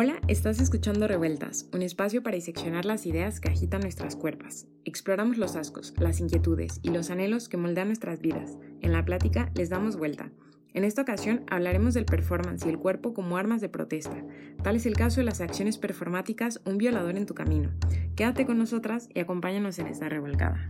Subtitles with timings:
[0.00, 4.68] Hola, estás escuchando Revueltas, un espacio para diseccionar las ideas que agitan nuestras cuerpos.
[4.84, 8.58] Exploramos los ascos, las inquietudes y los anhelos que moldean nuestras vidas.
[8.80, 10.30] En la plática les damos vuelta.
[10.72, 14.24] En esta ocasión hablaremos del performance y el cuerpo como armas de protesta.
[14.62, 17.72] Tal es el caso de las acciones performáticas Un violador en tu camino.
[18.14, 20.64] Quédate con nosotras y acompáñanos en esta revolcada.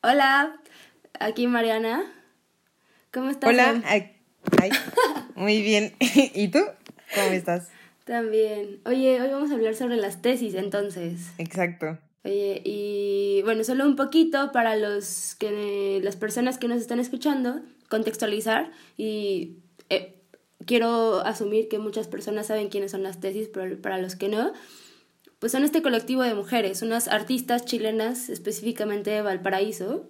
[0.00, 0.60] Hola,
[1.18, 2.04] aquí Mariana.
[3.10, 3.50] ¿Cómo estás?
[3.50, 3.82] Hola,
[4.60, 4.70] Ay,
[5.34, 5.94] muy bien.
[6.00, 6.60] ¿Y tú?
[7.14, 7.68] ¿Cómo estás?
[8.04, 8.80] También.
[8.84, 11.32] Oye, hoy vamos a hablar sobre las tesis, entonces.
[11.38, 11.98] Exacto.
[12.24, 17.60] Oye, y bueno, solo un poquito para los que las personas que nos están escuchando,
[17.88, 20.14] contextualizar y eh,
[20.66, 24.52] quiero asumir que muchas personas saben quiénes son las tesis, pero para los que no,
[25.38, 30.08] pues son este colectivo de mujeres, unas artistas chilenas, específicamente de Valparaíso,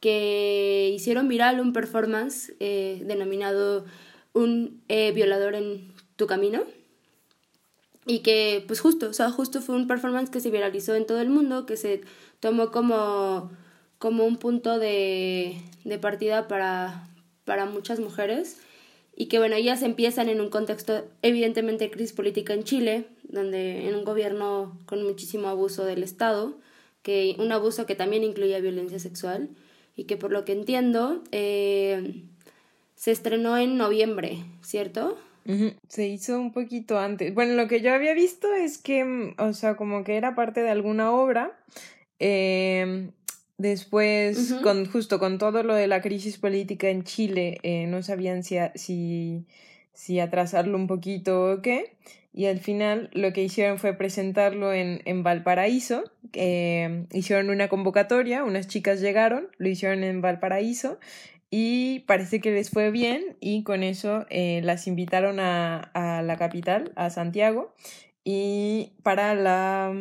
[0.00, 3.84] que hicieron viral un performance eh, denominado
[4.32, 6.62] Un eh, violador en tu camino.
[8.06, 11.20] Y que, pues justo, o sea, justo fue un performance que se viralizó en todo
[11.20, 12.02] el mundo, que se
[12.40, 13.50] tomó como,
[13.98, 17.08] como un punto de, de partida para,
[17.44, 18.58] para muchas mujeres.
[19.16, 23.88] Y que, bueno, ellas empiezan en un contexto, evidentemente, de crisis política en Chile, donde
[23.88, 26.56] en un gobierno con muchísimo abuso del Estado,
[27.02, 29.50] que un abuso que también incluía violencia sexual
[29.98, 32.22] y que por lo que entiendo eh,
[32.94, 35.18] se estrenó en noviembre, ¿cierto?
[35.88, 37.34] Se hizo un poquito antes.
[37.34, 40.62] Bueno, lo que yo había visto es que, mm, o sea, como que era parte
[40.62, 41.58] de alguna obra.
[42.20, 43.10] Em,
[43.56, 48.44] después, con, justo con todo lo de la crisis política en Chile, eh, no sabían
[48.44, 49.46] si, si,
[49.94, 51.96] si atrasarlo un poquito o qué
[52.32, 56.04] y al final lo que hicieron fue presentarlo en, en Valparaíso.
[56.34, 60.98] Eh, hicieron una convocatoria, unas chicas llegaron, lo hicieron en Valparaíso
[61.50, 66.36] y parece que les fue bien y con eso eh, las invitaron a, a, la
[66.36, 67.74] capital, a Santiago,
[68.24, 69.92] y para la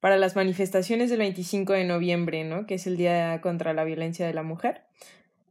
[0.00, 2.66] para las manifestaciones del 25 de noviembre, ¿no?
[2.66, 4.82] que es el Día contra la Violencia de la Mujer.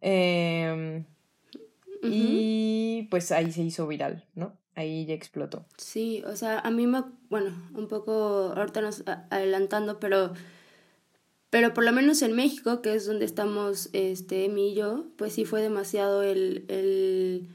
[0.01, 1.03] Eh,
[2.03, 4.55] Y pues ahí se hizo viral, ¿no?
[4.77, 5.65] Ahí ya explotó.
[5.77, 10.33] Sí, o sea, a mí me, bueno, un poco ahorita nos adelantando, pero,
[11.49, 15.33] pero por lo menos en México, que es donde estamos, este, mi y yo, pues
[15.33, 17.49] sí fue demasiado el, el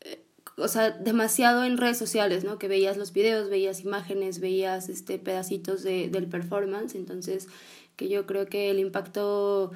[0.00, 0.24] eh,
[0.56, 2.58] o sea, demasiado en redes sociales, ¿no?
[2.58, 7.46] Que veías los videos, veías imágenes, veías este pedacitos de, del performance, entonces
[7.94, 9.70] que yo creo que el impacto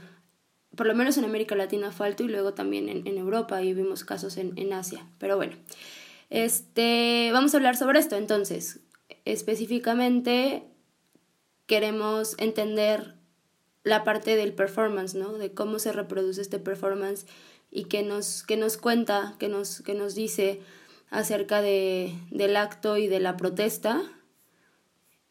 [0.75, 4.05] por lo menos en América Latina fue y luego también en, en Europa y vimos
[4.05, 5.07] casos en, en Asia.
[5.19, 5.55] Pero bueno,
[6.33, 8.81] este, vamos a hablar sobre esto entonces.
[9.27, 10.65] Específicamente
[11.67, 13.17] queremos entender
[13.85, 15.35] la parte del performance, ¿no?
[15.35, 17.27] De cómo se reproduce este performance
[17.71, 20.61] y qué nos, nos cuenta, qué nos, nos dice
[21.11, 24.03] acerca de, del acto y de la protesta.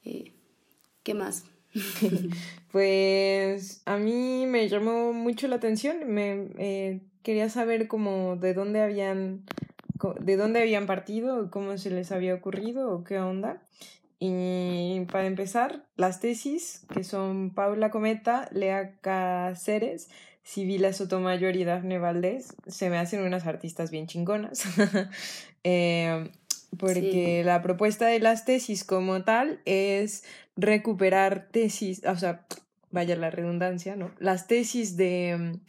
[0.05, 0.33] Eh,
[1.01, 1.45] ¿Qué más?
[2.71, 8.81] pues a mí me llamó mucho la atención, me eh, quería saber cómo de dónde
[8.81, 9.45] habían
[10.19, 13.61] de dónde habían partido, cómo se les había ocurrido o qué onda.
[14.19, 20.09] Y para empezar, las tesis, que son Paula Cometa, Lea Cáceres,
[20.43, 24.63] Sibila Sotomayor y Dafne Valdés, se me hacen unas artistas bien chingonas.
[25.63, 26.29] eh,
[26.77, 30.23] porque la propuesta de las tesis como tal es
[30.55, 32.45] recuperar tesis, o sea,
[32.91, 34.11] vaya la redundancia, ¿no?
[34.19, 35.59] Las tesis de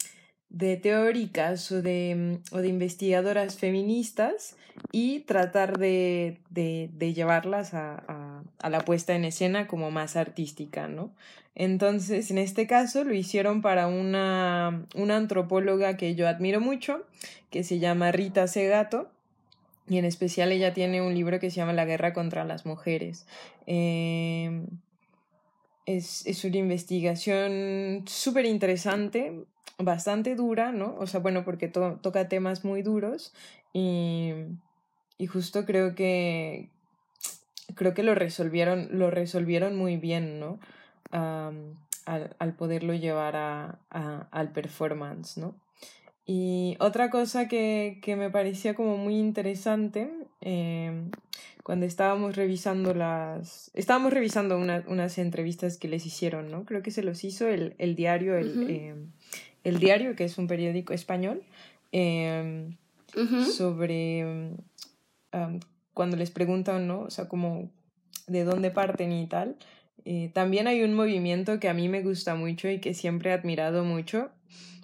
[0.52, 4.56] de teóricas o de, o de investigadoras feministas
[4.92, 10.14] y tratar de, de, de llevarlas a, a, a, la puesta en escena como más
[10.14, 11.10] artística, ¿no?
[11.54, 17.02] Entonces, en este caso lo hicieron para una, una antropóloga que yo admiro mucho,
[17.50, 19.10] que se llama Rita Segato,
[19.88, 23.26] y en especial ella tiene un libro que se llama La guerra contra las mujeres.
[23.66, 24.64] Eh,
[25.86, 29.44] es, es, una investigación súper interesante
[29.84, 30.94] bastante dura, ¿no?
[30.98, 33.32] O sea, bueno, porque to toca temas muy duros
[33.72, 34.32] y,
[35.18, 36.68] y justo creo que
[37.74, 40.58] creo que lo resolvieron, lo resolvieron muy bien, ¿no?
[41.12, 41.74] Um,
[42.06, 45.54] al, al, poderlo llevar a, a, al performance, ¿no?
[46.24, 51.10] Y otra cosa que, que me parecía como muy interesante eh,
[51.62, 53.70] cuando estábamos revisando las...
[53.74, 56.64] Estábamos revisando una, unas entrevistas que les hicieron, ¿no?
[56.64, 58.70] Creo que se los hizo el, el diario, el, uh -huh.
[58.70, 58.94] eh,
[59.64, 61.42] el Diario, que es un periódico español,
[61.92, 62.70] eh,
[63.16, 63.44] uh -huh.
[63.44, 64.24] sobre
[65.32, 65.60] um,
[65.94, 67.00] cuando les preguntan, ¿no?
[67.00, 67.70] O sea, como
[68.26, 69.56] de dónde parten y tal.
[70.04, 73.32] Eh, también hay un movimiento que a mí me gusta mucho y que siempre he
[73.32, 74.30] admirado mucho,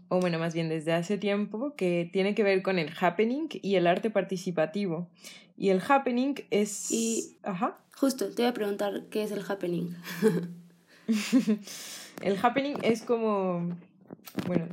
[0.09, 3.75] o bueno, más bien desde hace tiempo, que tiene que ver con el happening y
[3.75, 5.09] el arte participativo.
[5.57, 6.91] Y el happening es...
[6.93, 7.37] Y...
[7.43, 7.79] Ajá.
[7.97, 9.97] Justo, te voy a preguntar qué es el happening.
[12.23, 13.77] el happening es como...
[14.47, 14.67] Bueno,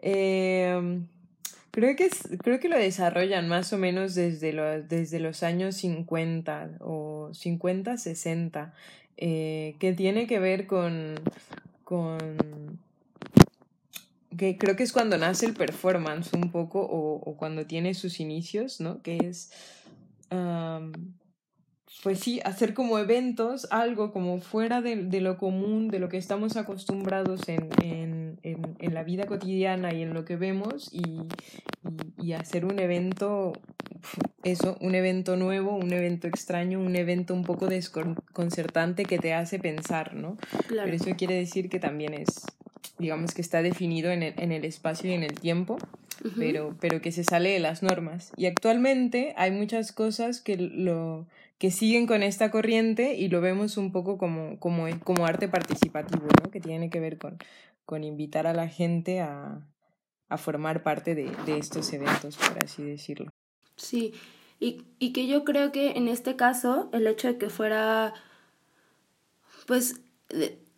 [0.00, 1.00] eh,
[1.70, 2.08] creo, que
[2.42, 7.96] creo que lo desarrollan más o menos desde, los desde los años 50 o 50,
[7.96, 8.74] 60,
[9.16, 11.14] eh, que tiene que ver con...
[11.84, 12.78] con
[14.36, 18.20] que creo que es cuando nace el performance un poco o, o cuando tiene sus
[18.20, 19.02] inicios, ¿no?
[19.02, 19.50] Que es,
[22.02, 26.16] pues sí, hacer como eventos, algo como fuera de, de, lo común, de lo que
[26.16, 31.02] estamos acostumbrados en, en, en, en la vida cotidiana y en lo que vemos y,
[31.02, 33.52] y, y, hacer un evento,
[34.44, 39.58] eso, un evento nuevo, un evento extraño, un evento un poco desconcertante que te hace
[39.58, 40.36] pensar, ¿no?
[40.68, 40.90] Claro.
[40.90, 42.46] Pero eso quiere decir que también es,
[42.98, 45.74] digamos que está definido en el, en el espacio y en el tiempo,
[46.24, 46.34] uh -huh.
[46.36, 48.32] pero, pero que se sale de las normas.
[48.36, 51.26] Y actualmente hay muchas cosas que, lo,
[51.58, 56.26] que siguen con esta corriente y lo vemos un poco como, como, como arte participativo,
[56.42, 56.50] ¿no?
[56.50, 57.38] que tiene que ver con,
[57.84, 59.66] con invitar a la gente a,
[60.28, 63.30] a formar parte de, de, estos eventos, por así decirlo.
[63.76, 64.14] Sí,
[64.60, 68.14] y, y que yo creo que en este caso el hecho de que fuera,
[69.66, 70.00] pues,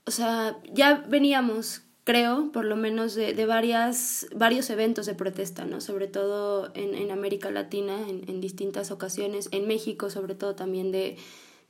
[0.06, 5.64] o sea, ya veníamos creo, por lo menos de, de varias, varios eventos de protesta,
[5.64, 5.80] ¿no?
[5.80, 10.92] Sobre todo en, en América Latina, en, en, distintas ocasiones, en México, sobre todo también
[10.92, 11.16] de,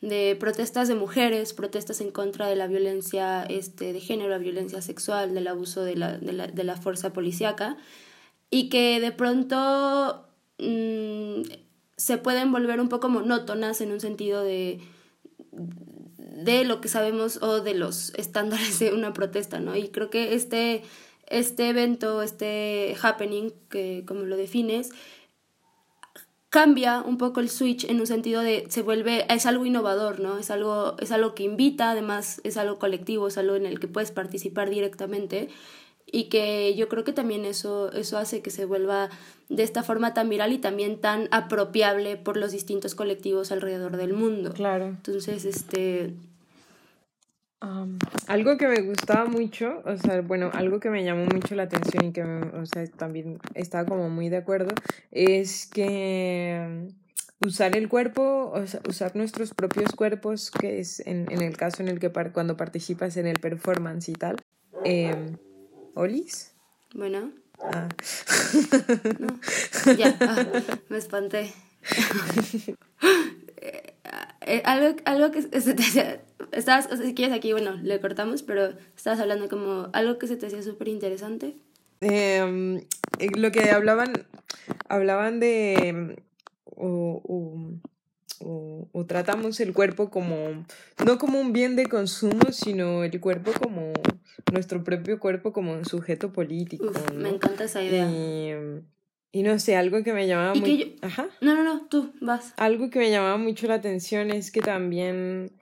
[0.00, 4.80] de protestas de mujeres, protestas en contra de la violencia este, de género, la violencia
[4.80, 7.76] sexual, del abuso de la, de la, de la fuerza policíaca,
[8.50, 10.26] y que de pronto
[10.58, 11.42] mmm,
[11.96, 14.80] se pueden volver un poco monótonas en un sentido de
[16.44, 19.76] de lo que sabemos o de los estándares de una protesta, ¿no?
[19.76, 20.82] Y creo que este,
[21.26, 24.90] este evento, este happening, que como lo defines,
[26.50, 30.38] cambia un poco el switch en un sentido de se vuelve, es algo innovador, ¿no?
[30.38, 33.88] Es algo, es algo que invita, además es algo colectivo, es algo en el que
[33.88, 35.48] puedes participar directamente
[36.12, 39.10] y que yo creo que también eso, eso hace que se vuelva
[39.48, 44.12] de esta forma tan viral y también tan apropiable por los distintos colectivos alrededor del
[44.12, 44.52] mundo.
[44.52, 44.86] Claro.
[44.86, 46.14] Entonces, este...
[47.62, 51.64] Um, algo que me gustaba mucho, o sea, bueno, algo que me llamó mucho la
[51.64, 54.74] atención y que, me, o sea, también estaba como muy de acuerdo,
[55.10, 56.88] es que
[57.40, 61.82] usar el cuerpo, o sea, usar nuestros propios cuerpos, que es en, en el caso
[61.82, 64.36] en el que par cuando participas en el performance y tal.
[64.84, 65.36] Eh,
[65.94, 66.54] ¿Olis?
[66.94, 67.32] Bueno.
[67.62, 67.88] Ah.
[69.18, 69.38] No.
[69.96, 70.46] Ya, ah,
[70.88, 71.52] me espanté.
[73.60, 76.20] eh, algo, algo que se te
[76.52, 80.46] estabas, si quieres aquí, bueno, le cortamos, pero estabas hablando como algo que se te
[80.46, 81.56] hacía súper interesante.
[82.00, 82.86] Eh,
[83.36, 84.12] lo que hablaban,
[84.88, 86.16] hablaban de,
[86.64, 90.64] o, o, o, o, tratamos el cuerpo como,
[91.04, 93.92] no como un bien de consumo, sino el cuerpo como,
[94.52, 96.86] nuestro propio cuerpo como un sujeto político.
[96.86, 97.20] Uf, ¿no?
[97.20, 98.10] Me encanta esa idea.
[98.10, 98.80] Y,
[99.32, 100.70] y no sé, algo que me llamaba ¿Y muy...
[100.70, 100.92] que yo...
[101.02, 101.28] Ajá.
[101.40, 102.54] No, no, no, tú, vas.
[102.56, 105.52] Algo que me llamaba mucho la atención es que también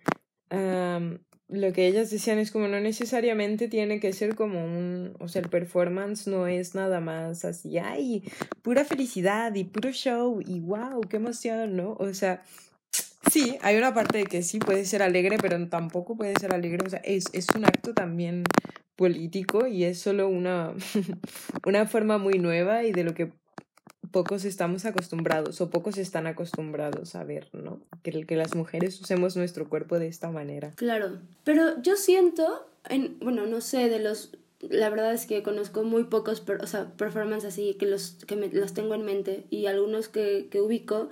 [0.51, 5.43] lo que ellas decían es como no necesariamente tiene que ser como un, o sea,
[5.43, 8.23] el performance no es nada más así, ay,
[8.63, 11.97] pura felicidad y puro show y wow, qué emoción, ¿no?
[11.99, 12.43] O sea,
[13.31, 16.85] sí, hay una parte de que sí puede ser alegre, pero tampoco puede ser alegre,
[16.87, 18.45] o sea, es, es un acto también
[18.97, 20.75] político y es solo una,
[21.67, 23.33] una forma muy nueva y de lo que
[24.11, 27.81] pocos estamos acostumbrados o pocos están acostumbrados a ver, ¿no?
[28.03, 30.73] Que, las mujeres usemos nuestro cuerpo de esta manera.
[30.77, 35.83] Claro, pero yo siento, en, bueno, no sé, de los, la verdad es que conozco
[35.83, 39.45] muy pocos, per, o sea, performances así que los, que me, los tengo en mente
[39.51, 41.11] y algunos que, que ubico.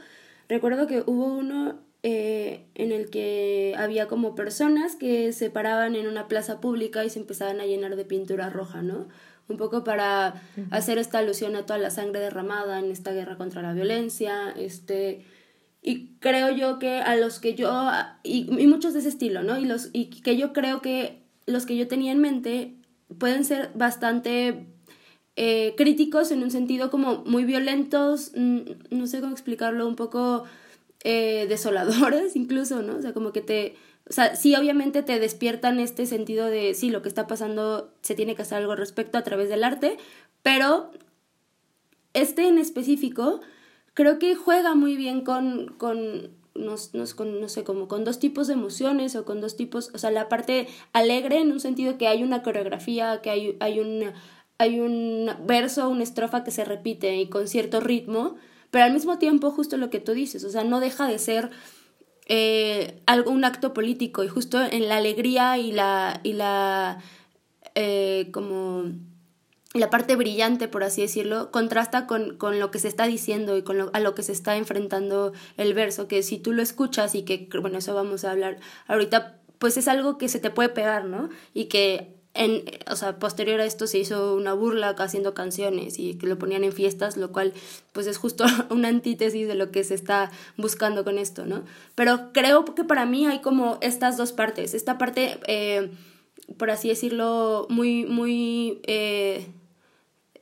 [0.48, 6.06] Recuerdo que hubo uno eh, en el que había como personas que se paraban en
[6.06, 9.08] una plaza pública y se empezaban a llenar de pintura roja, ¿no?
[9.48, 10.68] Un poco para uh -huh.
[10.70, 15.24] hacer esta alusión a toda la sangre derramada en esta guerra contra la violencia, este
[15.82, 17.90] y creo yo que a los que yo
[18.24, 19.58] y, y, muchos de ese estilo, ¿no?
[19.58, 22.74] Y los y que yo creo que los que yo tenía en mente
[23.18, 24.66] pueden ser bastante
[25.36, 30.44] eh, críticos en un sentido como muy violentos, no sé cómo explicarlo, un poco
[31.04, 32.96] eh, desoladores incluso, ¿no?
[32.96, 33.76] O sea, como que te
[34.08, 38.14] o sea, sí, obviamente te despiertan este sentido de, sí, lo que está pasando, se
[38.14, 39.96] tiene que hacer algo al respecto a través del arte,
[40.42, 40.90] pero
[42.14, 43.40] este en específico
[43.94, 48.20] creo que juega muy bien con, con, nos, nos, con, no sé, como con dos
[48.20, 51.98] tipos de emociones o con dos tipos, o sea, la parte alegre en un sentido
[51.98, 53.80] que hay una coreografía, que hay, hay
[54.58, 58.36] hay un verso, una estrofa que se repite y con cierto ritmo,
[58.70, 61.50] pero al mismo tiempo justo lo que tú dices, o sea, no deja de ser
[62.26, 66.98] eh, algo, un acto político y justo en la alegría y la, y la
[67.74, 68.84] eh, como
[69.74, 73.62] la parte brillante, por así decirlo, contrasta con, con lo que se está diciendo y
[73.62, 77.14] con lo, a lo que se está enfrentando el verso, que si tú lo escuchas
[77.14, 80.70] y que, bueno, eso vamos a hablar ahorita, pues es algo que se te puede
[80.70, 81.28] pegar, ¿no?
[81.54, 82.15] Y que
[82.90, 86.64] o sea, posterior a esto se hizo una burla haciendo canciones y que lo ponían
[86.64, 87.52] en fiestas, lo cual
[87.92, 91.64] pues es justo una antítesis de lo que se está buscando con esto, ¿no?
[91.94, 95.90] Pero creo que para mí hay como estas dos partes, esta parte, eh,
[96.56, 98.80] por así decirlo, muy, muy...
[98.84, 99.46] Eh,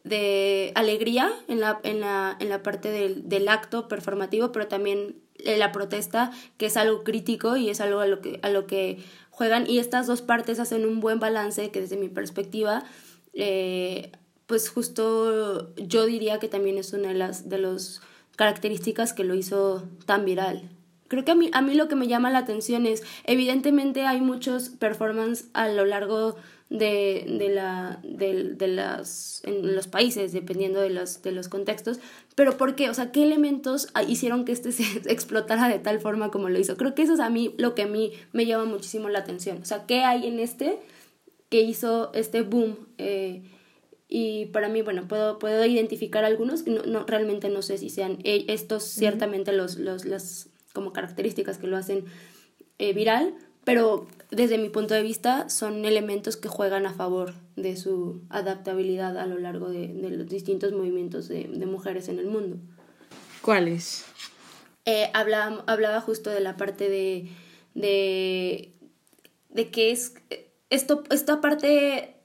[0.05, 5.17] de alegría en la, en la, en la parte del, del acto performativo, pero también
[5.45, 8.99] la protesta, que es algo crítico y es algo a lo que
[9.35, 12.85] juegan y estas dos partes hacen un buen balance que desde mi perspectiva
[13.33, 14.13] eh,
[14.47, 18.01] pues justo yo diría que también es una de las de las
[18.37, 20.71] características que lo hizo tan viral.
[21.09, 24.21] Creo que a mí, a mí lo que me llama la atención es evidentemente hay
[24.21, 26.37] muchos performances a lo largo
[26.75, 32.01] de, de, la, de, de las, en los países, dependiendo de los, de los contextos.
[32.35, 32.91] Pero ¿por qué?
[32.91, 36.77] O sea, ¿qué elementos hicieron que este se explotara de tal forma como lo hizo?
[36.77, 39.59] Creo que eso es a mí lo que a mí me llama muchísimo la atención.
[39.63, 40.81] O sea, ¿qué hay en este
[41.49, 42.77] que hizo este boom?
[42.99, 43.45] Eh,
[44.09, 48.19] y para mí, bueno, puedo, puedo identificar algunos, no, no, realmente no sé si sean
[48.25, 52.05] eh, estos ciertamente los, los, las como características que lo hacen
[52.79, 57.77] eh, viral, pero desde mi punto de vista son elementos que juegan a favor de
[57.77, 62.27] su adaptabilidad a lo largo de, de los distintos movimientos de, de, mujeres en el
[62.27, 62.57] mundo.
[63.43, 64.05] ¿Cuáles?
[64.85, 67.29] Eh, hablaba, hablaba justo de la parte de,
[67.75, 68.73] de,
[69.51, 70.15] de que es
[70.71, 72.17] esto, esta parte,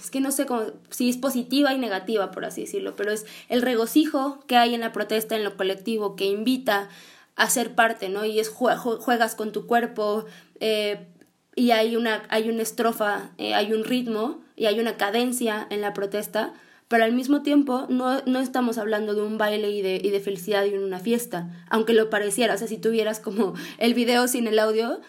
[0.00, 3.26] es que no sé cómo, si es positiva y negativa, por así decirlo, pero es
[3.48, 6.88] el regocijo que hay en la protesta, en lo colectivo, que invita
[7.36, 8.24] a ser parte, ¿no?
[8.24, 10.24] Y es juegas con tu cuerpo,
[10.60, 11.08] eh,
[11.56, 15.80] y hay una, hay una estrofa, eh, hay un ritmo y hay una cadencia en
[15.80, 16.52] la protesta,
[16.88, 20.20] pero al mismo tiempo no, no estamos hablando de un baile y de, y de
[20.20, 24.46] felicidad y una fiesta, aunque lo pareciera, o sea, si tuvieras como el video sin
[24.46, 25.00] el audio,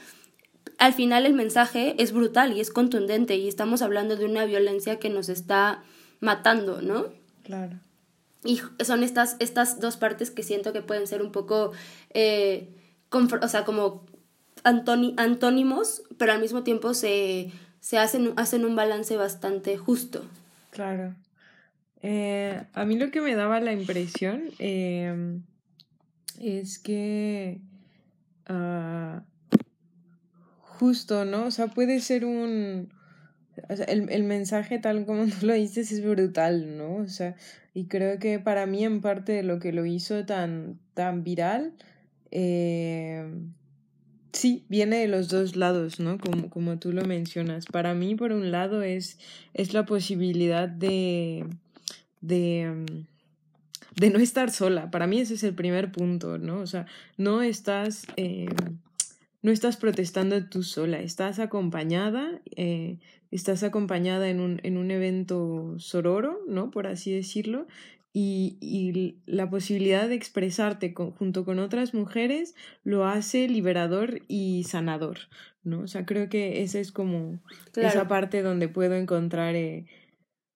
[0.77, 4.99] al final el mensaje es brutal y es contundente y estamos hablando de una violencia
[4.99, 5.83] que nos está
[6.19, 7.07] matando, ¿no?
[7.43, 7.79] Claro.
[8.43, 11.71] Y son estas, estas dos partes que siento que pueden ser un poco,
[12.13, 12.69] eh,
[13.11, 14.05] o sea, como
[14.65, 20.25] antónimos, pero al mismo tiempo se, se hacen, hacen un balance bastante justo.
[20.71, 21.15] Claro.
[22.01, 25.39] Eh, a mí lo que me daba la impresión eh,
[26.39, 27.59] es que
[28.49, 29.21] uh,
[30.59, 31.45] justo, ¿no?
[31.45, 32.89] O sea, puede ser un...
[33.87, 36.97] El, el mensaje tal como tú lo dices es brutal, ¿no?
[36.97, 37.35] O sea,
[37.73, 41.73] y creo que para mí en parte lo que lo hizo tan, tan viral,
[42.31, 43.24] eh,
[44.35, 46.17] Sí, viene de los dos lados, ¿no?
[46.17, 47.65] Como, como tú lo mencionas.
[47.67, 49.17] Para mí, por un lado, es,
[49.53, 51.45] es la posibilidad de,
[52.19, 53.05] de, mm,
[53.95, 54.91] de no estar sola.
[54.91, 56.59] Para mí ese es el primer punto, ¿no?
[56.59, 58.49] O sea, no estás, eh,
[59.41, 62.97] no estás protestando tú sola, estás acompañada, eh,
[63.31, 66.71] estás acompañada en un, en un evento sororo, ¿no?
[66.71, 67.67] Por así decirlo,
[68.17, 72.55] y, y, la posibilidad de expresarte junto con otras mujeres
[72.85, 75.17] lo hace liberador y sanador,
[75.63, 75.81] ¿no?
[75.81, 77.41] O sea, creo que esa es como
[77.75, 79.85] esa parte donde puedo encontrar eh,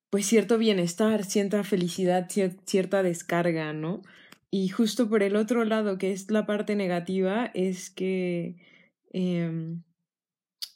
[0.09, 4.03] pues cierto bienestar, cierta felicidad, cierta descarga, ¿no?
[4.49, 8.55] Y justo por el otro lado, que es la parte negativa, es que
[9.11, 9.75] eh,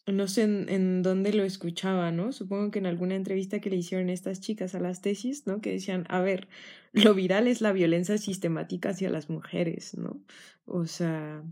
[0.08, 2.32] no sé en, dónde lo escuchaba, ¿no?
[2.32, 5.62] Supongo que en alguna entrevista que le hicieron estas chicas a las tesis, ¿no?
[5.62, 6.48] Que decían, a ver,
[6.92, 10.22] lo viral es la violencia sistemática hacia las mujeres, ¿no?
[10.66, 11.44] O sea,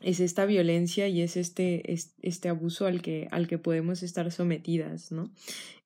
[0.00, 4.30] es esta violencia y es este, es, este abuso al que, al que podemos estar
[4.32, 5.30] sometidas, ¿no?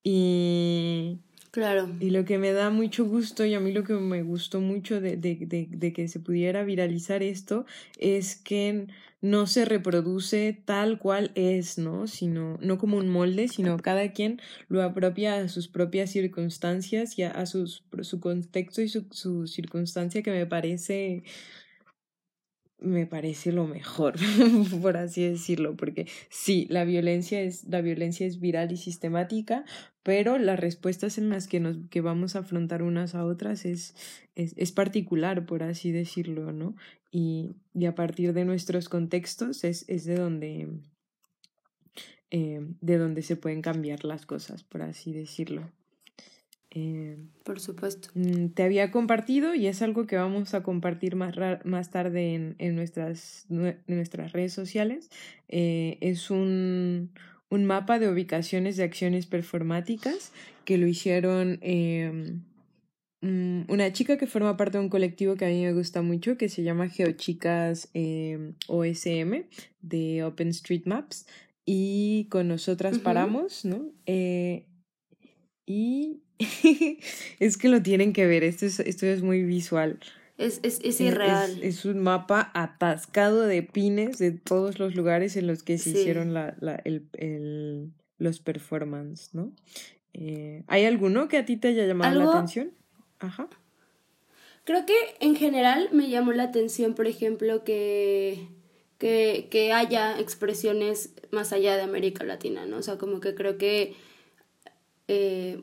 [0.04, 1.18] Y
[1.52, 1.90] Claro.
[2.00, 5.02] Y lo que me da mucho gusto y a mí lo que me gustó mucho
[5.02, 7.66] de, de, de, de, que se pudiera viralizar esto
[7.98, 8.86] es que
[9.20, 12.06] no se reproduce tal cual es, ¿no?
[12.06, 17.24] Sino, no como un molde, sino cada quien lo apropia a sus propias circunstancias y
[17.24, 21.22] a, a sus, su contexto y su, su circunstancia que me parece
[22.82, 24.14] me parece lo mejor,
[24.82, 29.64] por así decirlo, porque sí, la violencia es, la violencia es viral y sistemática,
[30.02, 33.94] pero las respuestas en las que nos que vamos a afrontar unas a otras es,
[34.34, 36.74] es, es particular, por así decirlo, ¿no?
[37.10, 40.68] Y, y, a partir de nuestros contextos es, es de donde
[42.34, 45.70] eh, de donde se pueden cambiar las cosas, por así decirlo.
[46.74, 48.08] Eh, Por supuesto.
[48.14, 52.54] Mm, te había compartido y es algo que vamos a compartir más, más tarde en,
[52.58, 55.10] en nuestras, nuestras redes sociales.
[55.48, 57.10] Eh, es un,
[57.50, 60.32] un, mapa de ubicaciones de acciones performáticas
[60.64, 62.42] que lo hicieron em,
[63.20, 66.38] mm, una chica que forma parte de un colectivo que a mí me gusta mucho
[66.38, 69.44] que se llama Geochicas eh, OSM
[69.82, 71.26] de OpenStreetMaps
[71.66, 73.92] y con nosotras paramos, ¿no?
[74.06, 74.66] Eh,
[75.66, 76.21] y
[77.38, 79.98] es que lo tienen que ver, esto es, esto es muy visual.
[80.38, 81.62] Es, es, es irreal.
[81.62, 86.34] Es, un mapa atascado de pines de todos los lugares en los que se hicieron
[86.34, 89.52] la, la, el, el, los performances, ¿no?
[90.14, 92.72] Eh, ¿Hay alguno que a ti te haya llamado la atención?
[93.18, 93.48] Ajá.
[94.64, 98.48] Creo que en general me llamó la atención, por ejemplo, que,
[98.98, 102.78] que, que haya expresiones más allá de América Latina, ¿no?
[102.78, 103.94] O sea, como que creo que
[105.08, 105.62] eh,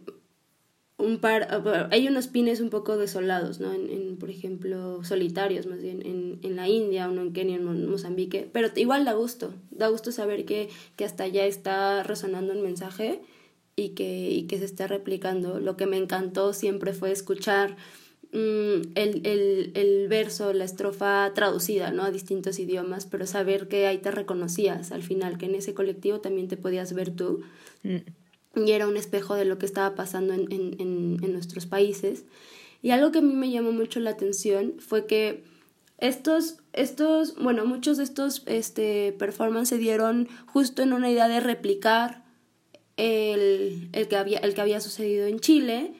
[1.00, 3.74] un par, ah, hay unos pines un poco desolados, ¿no?
[3.74, 8.50] En, por ejemplo, solitarios más bien, en, en, la India, uno en Kenia, en Mozambique,
[8.52, 13.22] pero igual da gusto, da gusto saber que, que hasta allá está resonando un mensaje
[13.78, 15.60] y que, y que se está replicando.
[15.60, 17.78] Lo que me encantó siempre fue escuchar
[18.34, 22.04] mm, el, el, el, verso, la estrofa traducida, ¿no?
[22.04, 26.20] A distintos idiomas, pero saber que ahí te reconocías al final, que en ese colectivo
[26.20, 27.40] también te podías ver tú.
[27.84, 28.00] Mm
[28.56, 32.26] y era un espejo de lo que estaba pasando en, en, en, nuestros países.
[32.82, 35.44] Y algo que a mí me llamó mucho la atención fue que
[35.98, 41.42] estos, estos bueno, muchos de estos este, performances se dieron justo en una idea de
[41.42, 42.24] replicar
[42.98, 45.94] el, el, que había, el que había sucedido en Chile,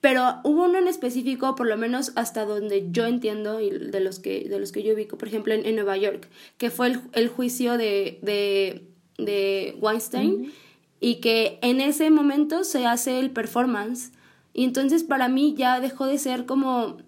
[0.00, 4.18] pero hubo uno en específico, por lo menos hasta donde yo entiendo, y de los
[4.18, 7.00] que, de los que yo ubico, por ejemplo, en, en Nueva York, que fue el,
[7.12, 8.86] el juicio de, de,
[9.18, 10.52] de Weinstein
[11.00, 14.12] y que en ese momento se hace el performance.
[14.52, 16.98] Y entonces para mí ya dejó de ser como,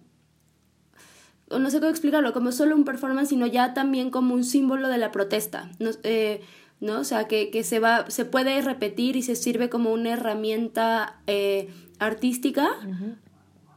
[1.51, 4.99] no sé cómo explicarlo, como solo un performance, sino ya también como un símbolo de
[4.99, 5.71] la protesta.
[5.79, 5.91] ¿no?
[6.05, 6.41] Eh,
[6.81, 7.01] ¿no?
[7.01, 11.21] O sea, que, que, se, va, se puede repetir y se sirve como una herramienta
[11.27, 12.71] eh, artística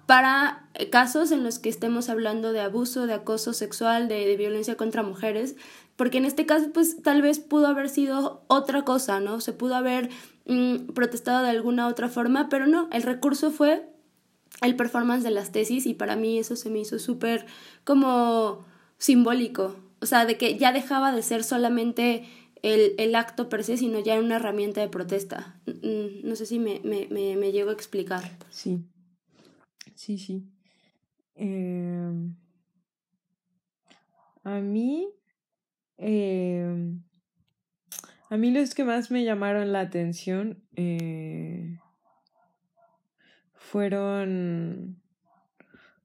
[0.06, 4.75] para casos en los que estemos hablando de abuso, de acoso sexual, de, de violencia
[4.75, 5.56] contra mujeres,
[5.95, 9.41] porque en este caso pues tal vez pudo haber sido otra cosa, ¿no?
[9.41, 10.10] Se pudo haber
[10.45, 13.88] mm, protestado de alguna otra forma, pero no, el recurso fue
[14.62, 17.45] el performance de las tesis y para mí eso se me hizo súper
[17.84, 18.65] como
[18.97, 22.25] simbólico, o sea, de que ya dejaba de ser solamente
[22.62, 25.60] el, el, acto per se, sino ya una herramienta de protesta.
[25.65, 28.38] Mm, no sé si me, me, me, me llego a explicar.
[28.49, 28.79] Sí,
[29.95, 30.43] sí, sí.
[31.36, 32.12] Eh...
[34.45, 35.10] A mí
[35.97, 36.93] eh,
[38.29, 41.77] a mí los que más me llamaron la atención eh,
[43.53, 45.01] fueron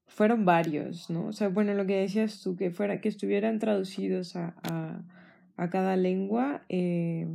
[0.06, 1.28] fueron varios, ¿no?
[1.28, 5.02] O sea, bueno, lo que decías tú, que fuera, que estuvieran traducidos a, a,
[5.56, 7.26] a cada lengua eh,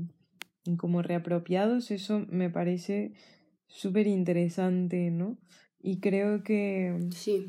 [0.77, 3.13] como reapropiados, eso me parece
[3.65, 5.37] súper interesante, ¿no?
[5.81, 6.99] Y creo que...
[7.11, 7.47] Sí.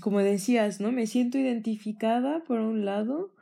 [0.00, 0.90] Como decías, ¿no?
[0.90, 3.33] Me siento identificada por un lado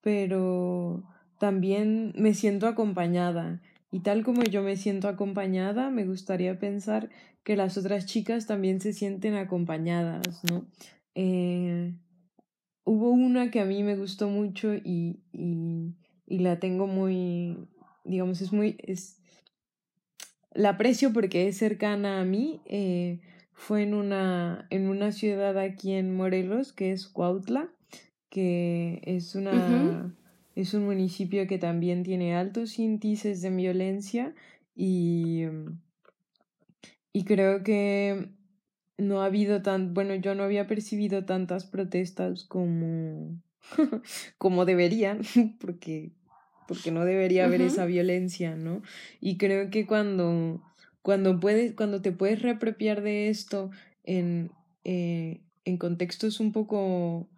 [0.00, 1.04] pero
[1.38, 3.60] también me siento acompañada.
[3.92, 7.10] Y tal como yo me siento acompañada, me gustaría pensar
[7.42, 10.66] que las otras chicas también se sienten acompañadas, ¿no?
[11.14, 11.94] Eh,
[12.84, 17.56] hubo una que a mí me gustó mucho y, y, y la tengo muy,
[18.04, 19.20] digamos, es muy, es,
[20.52, 22.60] la aprecio porque es cercana a mí.
[22.66, 23.20] Eh,
[23.52, 27.68] fue en una, en una ciudad aquí en Morelos, que es Cuautla,
[28.30, 30.14] que es una
[30.56, 34.34] es un municipio que también tiene altos índices de violencia
[34.74, 35.44] y,
[37.12, 38.28] y creo que
[38.98, 43.40] no ha habido tan, bueno, yo no había percibido tantas protestas como
[44.38, 45.22] como deberían,
[45.60, 46.10] porque
[46.68, 48.80] porque no debería haber esa violencia, ¿no?
[49.20, 50.62] Y creo que cuando
[51.02, 53.70] cuando puedes cuando te puedes reapropiar de esto
[54.04, 54.52] en
[54.84, 57.28] eh, en contextos un poco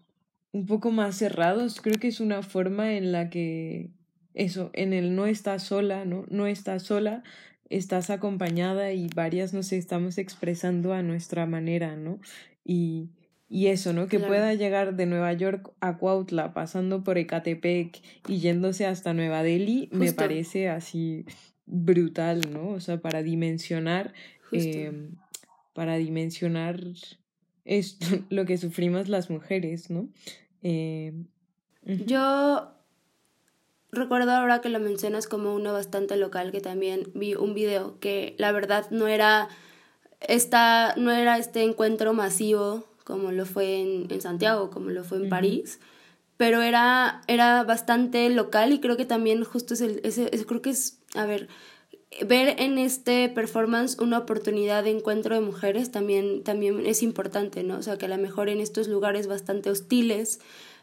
[0.53, 3.91] un poco más cerrados, creo que es una forma en la que
[4.35, 6.25] eso, en el no estás sola, ¿no?
[6.29, 7.23] No estás sola,
[7.69, 12.21] estás acompañada y varias nos estamos expresando a nuestra manera, ¿no?
[12.65, 13.11] Y,
[13.49, 14.09] y eso, ¿no?
[14.09, 19.43] Que pueda llegar de Nueva York a Cuautla, pasando por Ecatepec y yéndose hasta Nueva
[19.43, 21.25] Delhi, me parece así
[21.67, 22.69] brutal, ¿no?
[22.69, 24.12] O sea, para dimensionar,
[24.53, 25.11] eh,
[25.75, 26.81] para dimensionar
[27.64, 30.09] esto, lo que sufrimos las mujeres, ¿no?
[30.62, 31.12] Eh,
[31.85, 32.72] yo,
[33.90, 38.35] recuerdo ahora que lo mencionas como uno bastante local que también vi un video que
[38.38, 39.48] la verdad no era
[40.20, 45.29] esta, no era este encuentro masivo como lo fue en, Santiago, como lo fue en
[45.29, 45.81] París,
[46.37, 50.70] pero era, era bastante local y creo que también justo es el, ese, creo que
[50.70, 51.48] es, a ver,
[52.27, 57.79] ver en este performance una oportunidad de encuentro de mujeres también, también es importante, ¿no?
[57.79, 60.40] O sea, que a lo mejor en estos lugares bastante hostiles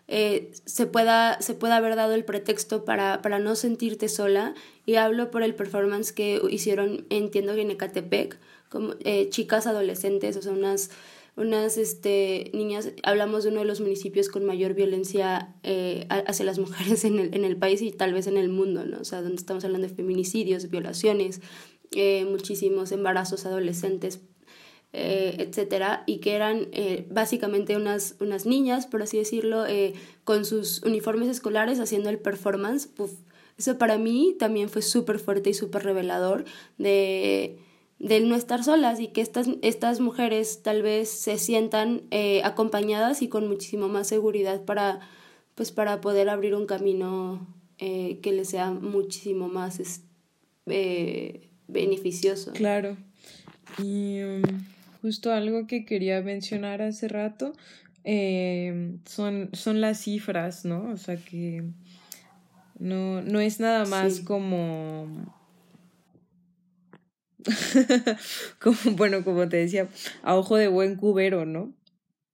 [0.07, 4.55] eh, se, pueda, se pueda haber dado el pretexto para, para no sentirte sola.
[4.85, 8.39] Y hablo por el performance que hicieron, entiendo que en Ecatepec,
[8.69, 10.89] como eh, chicas adolescentes, o sea, unas
[11.39, 16.59] unas este, niñas, hablamos de uno de los municipios con mayor violencia eh, hacia las
[16.59, 18.99] mujeres en el, en el país y tal vez en el mundo, ¿no?
[18.99, 21.39] O sea, donde estamos hablando de feminicidios, violaciones,
[21.95, 24.19] eh, muchísimos embarazos adolescentes,
[24.91, 26.67] eh, etcétera, y que eran
[27.09, 29.63] básicamente unas, unas niñas, por así decirlo,
[30.25, 32.89] con sus uniformes escolares haciendo el performance.
[33.57, 36.43] eso para mí también fue súper fuerte y súper revelador
[36.77, 37.59] de
[37.99, 43.21] del no estar solas y que estas, estas mujeres tal vez se sientan eh, acompañadas
[43.21, 45.01] y con muchísimo más seguridad para,
[45.55, 47.45] pues, para poder abrir un camino
[47.77, 50.01] eh, que les sea muchísimo más
[50.65, 52.53] eh, beneficioso.
[52.53, 52.95] Claro.
[53.77, 54.43] Y um,
[55.01, 57.53] justo algo que quería mencionar hace rato
[59.05, 60.89] son, son las cifras, ¿no?
[60.89, 61.63] O sea que
[62.79, 65.05] no, no es nada más como
[68.59, 69.87] como, bueno, como te decía,
[70.23, 71.73] a ojo de buen cubero, ¿no?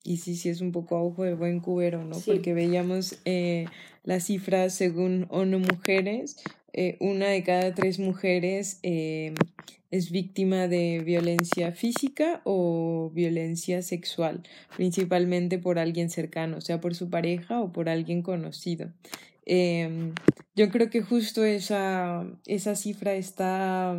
[0.03, 2.19] Y sí, sí es un poco a ojo de buen cubero, ¿no?
[2.19, 3.65] Porque veíamos eh,
[4.03, 6.37] las cifras según ONU Mujeres,
[6.73, 9.33] eh, una de cada tres mujeres eh,
[9.91, 14.43] es víctima de violencia física o violencia sexual,
[14.75, 18.91] principalmente por alguien cercano, sea por su pareja o por alguien conocido.
[19.45, 20.13] Em,
[20.55, 23.97] yo creo que justo esa, esa cifra está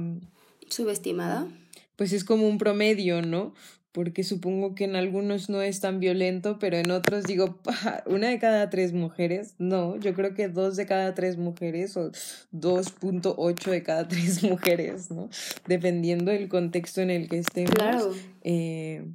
[0.68, 1.48] subestimada?
[1.96, 3.54] Pues es como un promedio, ¿no?
[3.92, 7.58] Porque supongo que en algunos no es tan violento, pero en otros digo,
[8.06, 12.10] una de cada tres mujeres, no, yo creo que dos de cada tres mujeres o
[12.52, 15.30] 2.8 de cada tres mujeres, ¿no?
[15.66, 18.12] Dependiendo del contexto en el que estemos, claro.
[18.42, 19.06] eh,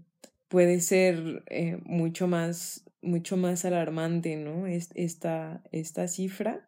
[0.48, 4.68] puede ser eh, mucho más mucho más alarmante, ¿no?
[4.68, 6.68] Esta, esta cifra.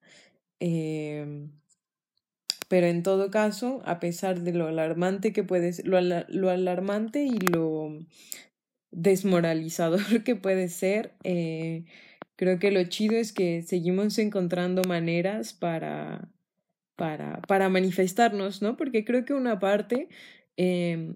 [0.60, 1.48] Eh,
[2.74, 7.24] pero en todo caso, a pesar de lo alarmante que puede ser, lo, lo alarmante
[7.24, 8.00] y lo
[8.90, 11.86] desmoralizador que puede ser, eh,
[12.36, 16.28] creo que lo chido es que seguimos encontrando maneras para,
[16.96, 18.76] para, para manifestarnos, ¿no?
[18.76, 20.10] Porque creo que una parte
[20.58, 21.14] eh,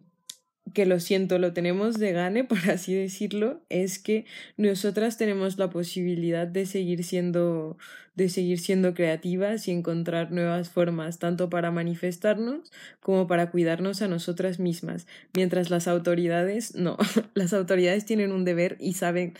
[0.75, 4.25] que lo siento, lo tenemos de gane, por así decirlo, es que
[4.57, 7.79] nosotras tenemos la posibilidad de seguir siendo,
[8.17, 14.07] de seguir siendo creativas y encontrar nuevas formas, tanto para manifestarnos como para cuidarnos a
[14.07, 16.97] nosotras mismas, mientras las autoridades no,
[17.35, 19.35] las autoridades tienen un deber y saben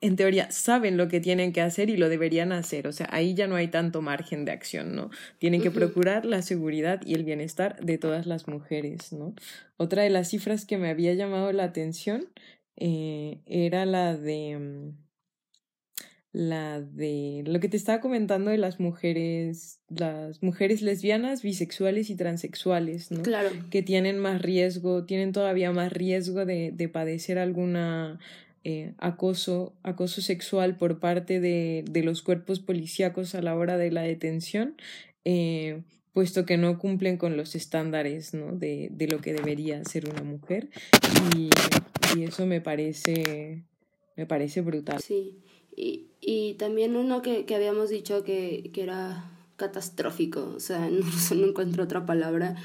[0.00, 2.88] en teoría saben lo que tienen que hacer y lo deberían hacer.
[2.88, 5.10] O sea, ahí ya no hay tanto margen de acción, ¿no?
[5.38, 9.34] Tienen que procurar la seguridad y el bienestar de todas las mujeres, ¿no?
[9.76, 12.26] Otra de las cifras que me había llamado la atención
[12.76, 15.01] eh, era la de mm,
[16.32, 22.16] la de lo que te estaba comentando de las mujeres, las mujeres lesbianas, bisexuales y
[22.16, 23.22] transexuales, ¿no?
[23.22, 23.50] Claro.
[23.70, 28.18] Que tienen más riesgo, tienen todavía más riesgo de, de padecer alguna
[28.64, 33.90] eh, acoso, acoso sexual por parte de, de, los cuerpos policíacos a la hora de
[33.90, 34.76] la detención,
[35.24, 38.52] eh, puesto que no cumplen con los estándares ¿no?
[38.52, 40.70] de, de, lo que debería ser una mujer.
[41.36, 41.50] Y,
[42.16, 43.64] y, eso me parece,
[44.16, 45.02] me parece brutal.
[45.02, 45.42] Sí,
[45.76, 51.04] y, y también uno que, que habíamos dicho que, que, era catastrófico, o sea, no,
[51.34, 52.56] no encuentro otra palabra.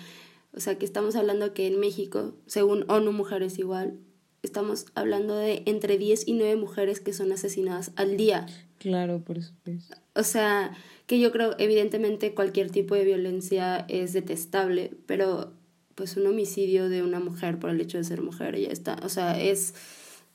[0.53, 3.99] O sea, que estamos hablando que en México, según ONU Mujeres igual,
[4.41, 8.47] estamos hablando de entre 10 y 9 mujeres que son asesinadas al día.
[8.79, 9.95] Claro, por supuesto.
[10.15, 15.53] O sea, que yo creo, evidentemente, cualquier tipo de violencia es detestable, pero
[15.95, 18.99] pues un homicidio de una mujer por el hecho de ser mujer ya está.
[19.03, 19.73] O sea, es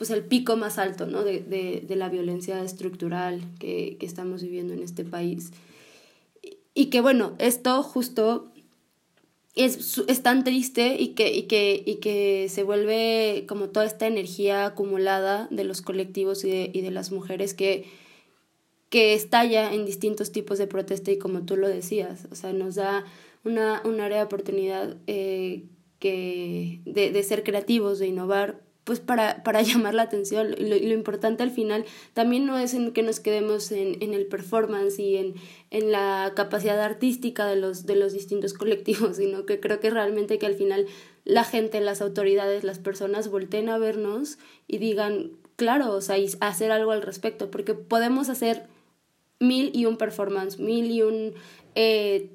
[0.03, 1.23] pues el pico más alto, ¿no?
[1.23, 5.53] De, de, de la violencia estructural que, que estamos viviendo en este país.
[6.75, 8.51] Y que bueno, esto justo
[9.55, 14.09] es, es tan triste y que, y, que, y que se vuelve como toda esta
[14.09, 17.85] energía acumulada de los colectivos y de, y de las mujeres que,
[18.89, 22.75] que estalla en distintos tipos de protesta y como tú lo decías, o sea, nos
[22.75, 23.05] da
[23.45, 25.63] una, un área de oportunidad eh,
[26.01, 30.51] que, de, de ser creativos, de innovar pues para, para llamar la atención.
[30.51, 34.27] Lo, lo, importante al final también no es en que nos quedemos en, en el
[34.27, 35.35] performance y en,
[35.71, 40.39] en, la capacidad artística de los, de los distintos colectivos, sino que creo que realmente
[40.39, 40.87] que al final
[41.25, 46.29] la gente, las autoridades, las personas volteen a vernos y digan, claro, o sea, y
[46.41, 48.67] hacer algo al respecto, porque podemos hacer
[49.39, 51.35] mil y un performance, mil y un
[51.75, 52.31] eh,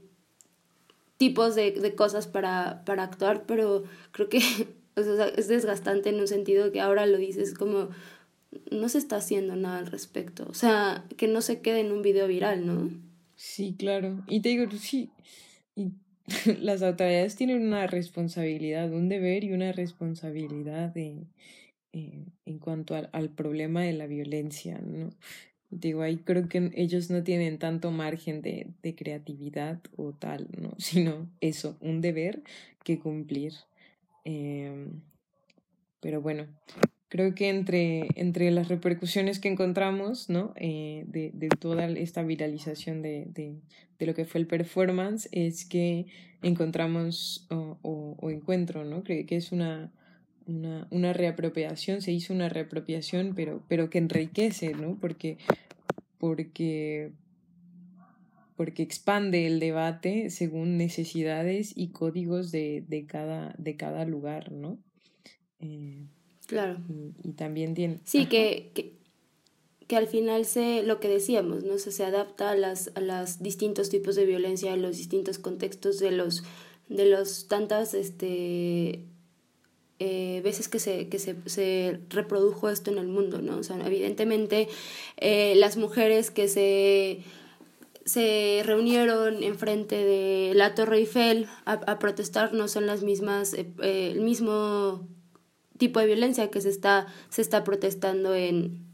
[1.18, 4.42] tipos de, de cosas para, para actuar, pero creo que
[5.06, 7.90] o sea, es desgastante en un sentido que ahora lo dices como
[8.72, 10.46] no se está haciendo nada al respecto.
[10.50, 12.90] O sea, que no se quede en un video viral, ¿no?
[13.36, 14.24] Sí, claro.
[14.28, 15.12] Y te digo, sí,
[15.76, 15.92] y
[16.60, 21.28] las autoridades tienen una responsabilidad, un deber y una responsabilidad de,
[21.94, 25.10] eh, en cuanto al, al, problema de la violencia, ¿no?
[25.70, 30.74] Digo, ahí creo que ellos no tienen tanto margen de, de creatividad o tal, ¿no?
[30.78, 32.42] Sino eso, un deber
[32.84, 33.54] que cumplir.
[34.30, 34.92] Eh,
[36.02, 36.48] pero bueno,
[37.08, 40.54] creo que entre, entre las repercusiones que encontramos, ¿no?
[40.58, 43.56] Eh, de, de, toda esta viralización de, de,
[43.98, 46.08] de, lo que fue el performance, es que
[46.42, 49.02] encontramos o, o, o encuentro, ¿no?
[49.04, 49.94] Creo que es una,
[50.46, 54.98] una, una, reapropiación, se hizo una reapropiación, pero, pero que enriquece, ¿no?
[55.00, 55.38] Porque,
[56.18, 57.14] porque,
[58.58, 64.80] porque expande el debate según necesidades y códigos de, de, cada, de cada lugar, ¿no?
[65.60, 66.08] Eh,
[66.48, 66.80] claro.
[66.90, 68.00] Y, y, también tiene...
[68.04, 68.94] Sí, que, que,
[69.88, 71.78] que, al final se, lo que decíamos, ¿no?
[71.78, 76.00] Se, se adapta a las, a los distintos tipos de violencia, a los distintos contextos
[76.00, 76.44] de los,
[76.90, 79.04] de los tantas, este
[80.00, 83.58] eh, veces que, se, que se, se, reprodujo esto en el mundo, ¿no?
[83.58, 84.68] O sea, evidentemente
[85.18, 87.24] eh, las mujeres que se,
[88.08, 93.68] se reunieron enfrente de la Torre Eiffel a, a protestar no son las mismas, eh,
[94.12, 95.06] el mismo
[95.78, 98.86] tipo de violencia que se está, se está protestando en,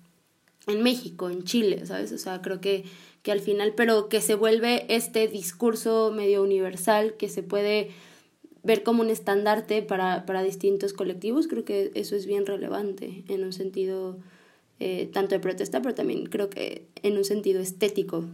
[0.65, 2.11] en México, en Chile, ¿sabes?
[2.11, 2.85] O sea, creo que,
[3.21, 7.91] que al final, pero que se vuelve este discurso medio universal que se puede
[8.63, 13.43] ver como un estandarte para, para distintos colectivos, creo que eso es bien relevante en
[13.43, 14.17] un sentido
[14.79, 18.25] eh, tanto de protesta, pero también creo que en un sentido estético.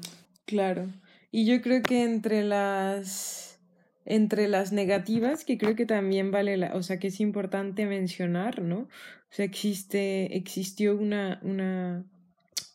[0.49, 0.91] Claro.
[1.31, 3.59] Y yo creo que entre las
[4.03, 8.63] entre las negativas, que creo que también vale la, o sea que es importante mencionar,
[8.63, 8.79] ¿no?
[8.79, 8.87] O
[9.29, 12.03] sea, existe, existió una, una,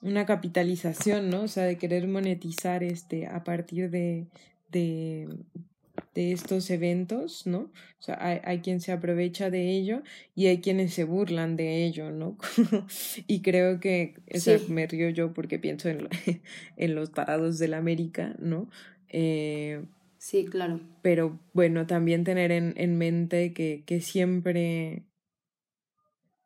[0.03, 1.43] una capitalización, ¿no?
[1.43, 4.29] O sea, de querer monetizar este a partir de,
[4.69, 5.27] de,
[6.15, 7.59] de estos eventos, ¿no?
[7.99, 10.03] O sea, hay, hay, quien se aprovecha de ello
[10.35, 12.39] y hay quienes se burlan de ello, ¿no?
[13.27, 14.73] y creo que, o sea, sí.
[14.73, 16.09] me río yo porque pienso en,
[16.77, 18.71] en los parados de la América, ¿no?
[19.09, 19.85] Eh,
[20.19, 20.81] sí, claro.
[21.03, 25.03] Pero bueno, también tener en, en mente que, que siempre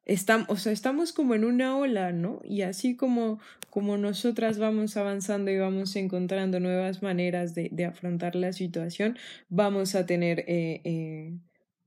[0.09, 2.41] estamos, o sea, estamos como en una ola, ¿no?
[2.43, 3.39] Y así como,
[3.71, 9.19] como nosotras vamos avanzando y vamos encontrando nuevas maneras de, de afrontar la situación,
[9.51, 11.39] vamos a tener, eh, eh,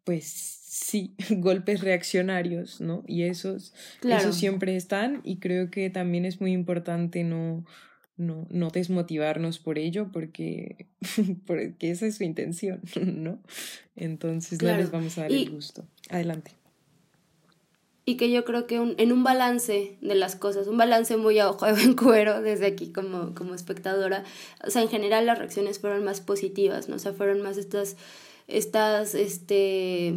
[0.04, 3.04] pues sí, golpes reaccionarios, ¿no?
[3.08, 4.22] Y esos, claro.
[4.22, 7.66] esos siempre están y creo que también es muy importante no,
[8.18, 10.90] no, no desmotivarnos por ello porque,
[11.48, 13.42] porque esa es su intención, ¿no?
[13.96, 14.78] Entonces claro.
[14.78, 15.44] no les vamos a dar y...
[15.44, 15.88] el gusto.
[16.10, 16.61] Adelante
[18.06, 21.50] y que yo creo que en un balance de las cosas, un balance muy a
[21.50, 24.24] ojo de buen cuero desde aquí como, como espectadora,
[24.66, 26.96] o sea, en general las reacciones fueron más positivas, ¿no?
[26.96, 27.98] O sea, fueron más estas,
[28.48, 30.16] estas, este,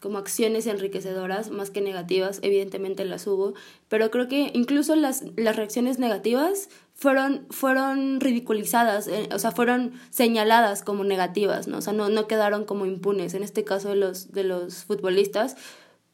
[0.00, 3.54] como acciones enriquecedoras más que negativas, evidentemente las hubo,
[3.88, 9.94] pero creo que incluso las, las reacciones negativas fueron, fueron ridiculizadas, eh, o sea, fueron
[10.10, 11.78] señaladas como negativas, ¿no?
[11.78, 13.34] O sea, no, no quedaron como impunes.
[13.34, 15.56] En este caso de los, de los futbolistas,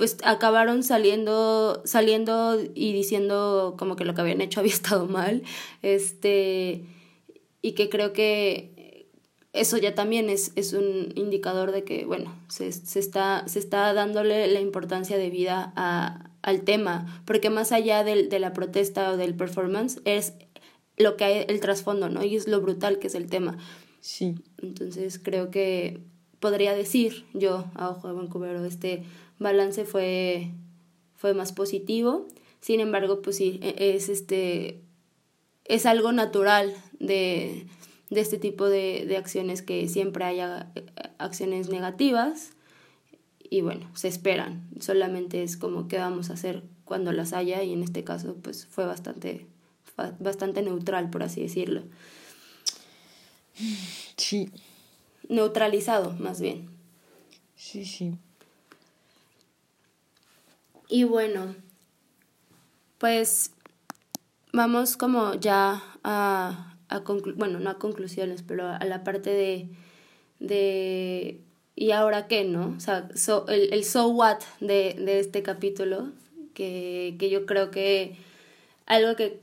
[0.01, 5.43] pues acabaron saliendo, saliendo y diciendo como que lo que habían hecho había estado mal,
[5.83, 6.87] este,
[7.61, 9.07] y que creo que
[9.53, 13.93] eso ya también es, es un indicador de que, bueno, se, se, está, se está
[13.93, 19.13] dándole la importancia de vida a, al tema, porque más allá del, de la protesta
[19.13, 20.33] o del performance es
[20.97, 22.25] lo que hay, el trasfondo, ¿no?
[22.25, 23.59] Y es lo brutal que es el tema.
[24.01, 24.37] Sí.
[24.63, 26.01] Entonces creo que
[26.39, 29.05] podría decir yo, a ojo de Vancouver, este
[29.41, 30.53] balance fue,
[31.17, 32.29] fue más positivo.
[32.61, 34.81] Sin embargo, pues sí, e, es, este,
[35.65, 37.67] es algo natural de,
[38.11, 40.87] de este tipo de, de acciones que siempre haya eh,
[41.19, 42.53] acciones negativas
[43.51, 44.69] y bueno, se esperan.
[44.79, 48.67] Solamente es como qué vamos a hacer cuando las haya y en este caso pues
[48.67, 49.47] fue bastante,
[50.21, 51.83] bastante neutral, por así decirlo.
[54.17, 54.51] Sí.
[55.29, 56.69] Neutralizado, más bien.
[57.57, 58.17] Sí, sí.
[60.91, 61.55] Y bueno,
[62.99, 63.53] pues
[64.53, 66.99] vamos como ya a, a
[67.37, 69.69] bueno, no a conclusiones, pero a la parte de,
[70.41, 71.43] de
[71.77, 72.75] ¿y ahora qué, no?
[72.77, 73.09] O sea,
[73.47, 76.11] el, el so what de, de este capítulo,
[76.55, 78.17] que, que yo creo que
[78.87, 79.41] algo que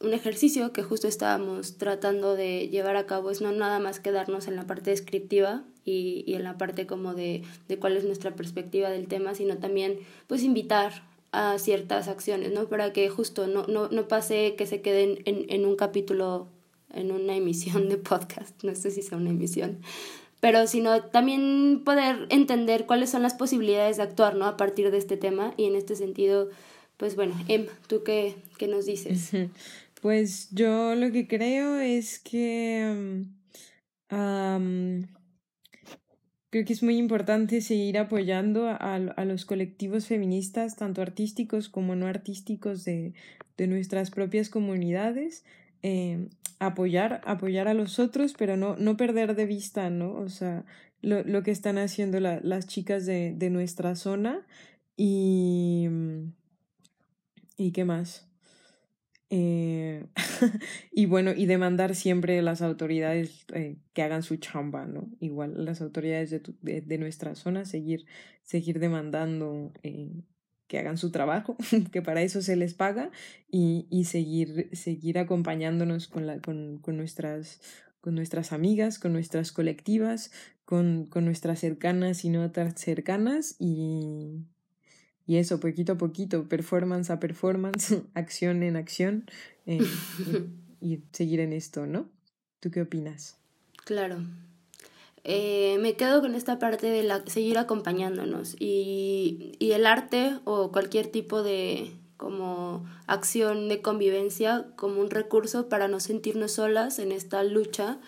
[0.00, 4.46] un ejercicio que justo estábamos tratando de llevar a cabo es no nada más quedarnos
[4.46, 8.34] en la parte descriptiva y, y en la parte como de, de, cuál es nuestra
[8.34, 12.68] perspectiva del tema, sino también pues invitar a ciertas acciones, ¿no?
[12.68, 16.48] Para que justo no, no, no pase que se queden en, en un capítulo,
[16.92, 19.78] en una emisión de podcast, no sé si sea una emisión,
[20.40, 24.46] pero sino también poder entender cuáles son las posibilidades de actuar, ¿no?
[24.46, 26.50] A partir de este tema y en este sentido,
[26.96, 29.30] pues bueno, Em, ¿tú qué, qué nos dices?
[30.00, 33.24] Pues yo lo que creo es que
[36.54, 41.96] creo que es muy importante seguir apoyando a, a, los colectivos feministas, tanto artísticos como
[41.96, 43.12] no artísticos de,
[43.56, 45.44] de nuestras propias comunidades.
[45.82, 46.28] Eh,
[46.60, 50.14] apoyar, apoyar a los otros, pero no, no perder de vista, ¿no?
[50.14, 50.64] O sea,
[51.02, 54.46] lo, lo que están haciendo la, las chicas de, de nuestra zona
[54.96, 55.88] y...
[57.56, 58.28] ¿Y qué más?
[59.30, 60.06] Eh,
[60.92, 65.10] y bueno, y demandar siempre las autoridades eh, que hagan su chamba, ¿no?
[65.20, 68.06] Igual las autoridades de, de, nuestra zona, seguir,
[68.42, 70.22] seguir demandando eh,
[70.68, 71.56] que hagan su trabajo,
[71.92, 73.10] que para eso se les paga,
[73.50, 77.60] y, y seguir, seguir acompañándonos con, la, con, con, nuestras,
[78.00, 80.32] con nuestras amigas, con nuestras colectivas,
[80.64, 84.44] con, con nuestras cercanas y no tan cercanas, y,
[85.26, 89.30] y eso, poquito a poquito, performance a performance, acción en acción,
[89.66, 89.80] eh,
[90.80, 92.08] y, seguir en esto, ¿no?
[92.60, 93.36] ¿Tú qué opinas?
[93.84, 94.18] Claro.
[95.24, 100.70] Eh, me quedo con esta parte de la, seguir acompañándonos y, y el arte o
[100.70, 107.12] cualquier tipo de como acción de convivencia como un recurso para no sentirnos solas en
[107.12, 107.98] esta lucha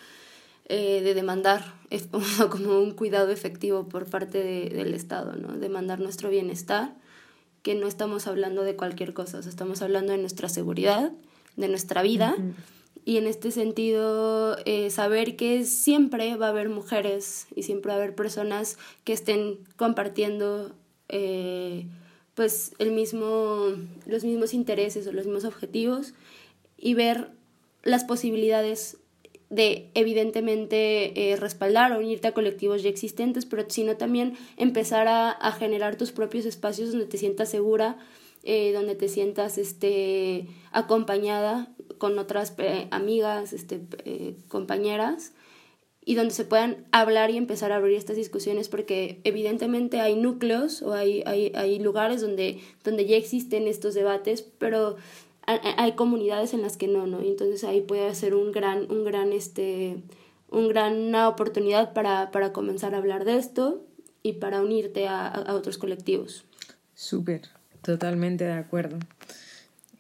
[0.69, 1.75] eh, de demandar
[2.51, 5.57] como un cuidado efectivo por parte de, del Estado, ¿no?
[5.57, 6.95] demandar nuestro bienestar
[7.67, 11.11] que no estamos hablando de cualquier cosa, o sea, estamos hablando de nuestra seguridad,
[11.57, 12.37] de nuestra vida.
[13.05, 17.95] Y en este sentido, eh, saber que siempre va a haber mujeres y siempre va
[17.95, 20.77] a haber personas que estén compartiendo
[21.09, 21.89] eh,
[22.37, 23.73] pues el mismo,
[24.07, 26.15] los mismos intereses o los mismos objetivos
[26.79, 27.31] y ver
[27.83, 28.97] las posibilidades
[29.49, 35.31] de evidentemente eh, respaldar o unirte a colectivos ya existentes, pero sino también empezar a,
[35.31, 37.97] a generar tus propios espacios donde te sientas segura,
[38.43, 43.81] eh, donde te sientas este, acompañada con otras eh, amigas, este,
[44.49, 45.33] compañeras,
[46.05, 50.81] y donde se puedan hablar y empezar a abrir estas discusiones, porque evidentemente hay núcleos
[50.83, 54.97] o hay, hay, hay lugares donde, donde ya existen estos debates, pero
[55.47, 57.23] hay comunidades en las que no, ¿no?
[57.23, 59.97] Y entonces ahí puede ser un gran, un gran, este,
[60.51, 63.85] un gran, una oportunidad para, para comenzar a hablar de esto
[64.23, 66.45] y para unirte a, a otros colectivos.
[66.95, 67.43] Súper,
[67.83, 68.99] totalmente de acuerdo.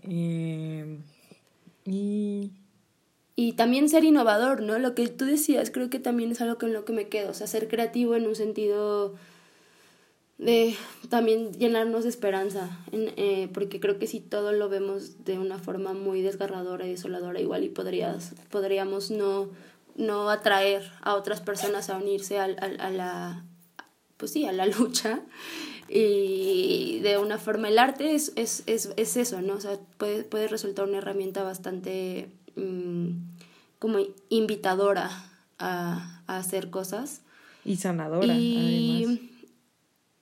[0.02, 0.98] Eh,
[1.84, 2.50] y...
[3.38, 4.78] Y también ser innovador, ¿no?
[4.78, 7.34] Lo que tú decías, creo que también es algo con lo que me quedo, o
[7.34, 9.14] sea, ser creativo en un sentido
[10.38, 10.76] de
[11.08, 15.58] también llenarnos de esperanza, en, eh, porque creo que si todo lo vemos de una
[15.58, 19.48] forma muy desgarradora y desoladora, igual y podrías, podríamos no,
[19.94, 23.44] no atraer a otras personas a unirse a, a, a la,
[24.18, 25.20] pues sí, a la lucha.
[25.88, 29.54] Y de una forma el arte es, es, es, es eso, ¿no?
[29.54, 33.10] O sea, puede, puede resultar una herramienta bastante mmm,
[33.78, 35.10] como invitadora
[35.58, 37.22] a, a, hacer cosas.
[37.64, 39.35] Y sanadora, y, además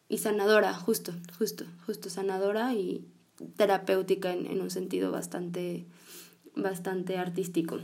[0.08, 3.06] y sanadora, justo, justo, justo sanadora y
[3.56, 5.86] terapéutica en, en un sentido bastante,
[6.54, 7.80] bastante artístico.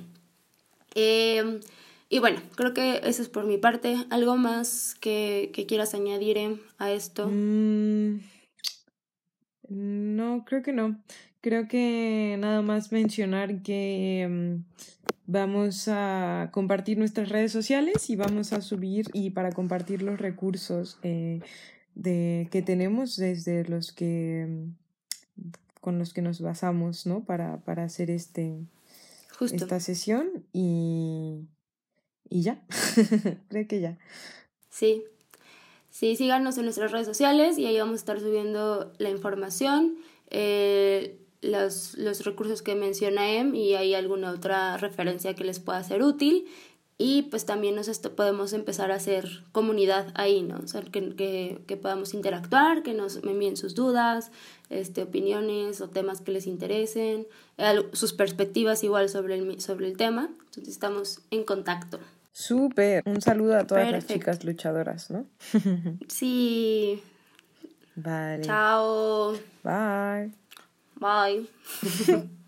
[0.95, 1.61] Eh,
[2.09, 3.97] y bueno, creo que eso es por mi parte.
[4.11, 7.29] ¿Algo más que, que quieras añadir em, a esto?
[7.29, 8.19] Mm,
[9.69, 11.01] no, creo que no.
[11.41, 14.65] Creo que nada más mencionar que um,
[15.27, 20.99] vamos a compartir nuestras redes sociales y vamos a subir y para compartir los recursos
[21.03, 21.41] eh,
[21.95, 24.67] de, que tenemos desde los que
[25.81, 27.25] con los que nos basamos, ¿no?
[27.25, 28.67] Para, para hacer este,
[29.39, 29.57] Justo.
[29.57, 31.47] esta sesión y,
[32.29, 32.63] y ya,
[33.49, 33.99] creo que ya.
[34.69, 35.05] Sí,
[35.91, 39.97] sí, síganos en nuestras redes sociales y ahí vamos a estar subiendo la información,
[40.29, 45.83] eh, los, los recursos que menciona Em y hay alguna otra referencia que les pueda
[45.83, 46.47] ser útil.
[47.03, 50.59] Y pues también nos podemos empezar a hacer comunidad ahí, ¿no?
[50.63, 54.31] O sea, que, que, que, podamos interactuar, que nos envíen sus dudas,
[54.69, 57.27] este, opiniones o temas que les interesen,
[57.95, 60.29] sus perspectivas igual sobre el, sobre el tema.
[60.49, 61.99] Entonces estamos en contacto.
[62.33, 63.03] Súper.
[63.07, 65.25] Un saludo a todas las chicas luchadoras, ¿no?
[66.07, 67.03] sí.
[67.97, 68.45] Vale.
[68.45, 69.33] Chao.
[69.65, 70.33] Bye.
[70.97, 71.49] Bye.